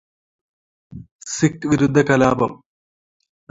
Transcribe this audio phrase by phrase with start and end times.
[1.27, 2.51] സിഖ് വിരുദ്ധ കലാപം